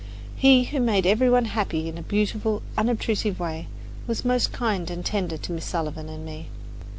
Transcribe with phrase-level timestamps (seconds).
[0.35, 3.67] He, who made every one happy in a beautiful, unobtrusive way,
[4.07, 6.47] was most kind and tender to Miss Sullivan and me.